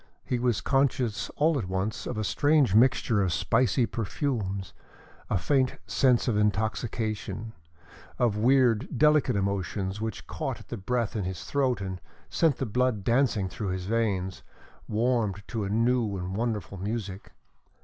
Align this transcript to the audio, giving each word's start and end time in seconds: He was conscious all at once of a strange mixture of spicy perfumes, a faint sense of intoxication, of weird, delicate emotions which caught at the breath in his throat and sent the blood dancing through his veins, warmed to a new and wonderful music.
He 0.25 0.39
was 0.39 0.61
conscious 0.61 1.29
all 1.35 1.59
at 1.59 1.67
once 1.69 2.07
of 2.07 2.17
a 2.17 2.23
strange 2.23 2.73
mixture 2.73 3.21
of 3.21 3.31
spicy 3.31 3.85
perfumes, 3.85 4.73
a 5.29 5.37
faint 5.37 5.77
sense 5.85 6.27
of 6.27 6.35
intoxication, 6.35 7.53
of 8.17 8.35
weird, 8.35 8.97
delicate 8.97 9.35
emotions 9.35 10.01
which 10.01 10.25
caught 10.25 10.59
at 10.59 10.69
the 10.69 10.77
breath 10.77 11.15
in 11.15 11.25
his 11.25 11.43
throat 11.43 11.81
and 11.81 12.01
sent 12.31 12.57
the 12.57 12.65
blood 12.65 13.03
dancing 13.03 13.47
through 13.47 13.67
his 13.69 13.85
veins, 13.85 14.41
warmed 14.87 15.43
to 15.49 15.65
a 15.65 15.69
new 15.69 16.17
and 16.17 16.35
wonderful 16.35 16.79
music. 16.79 17.33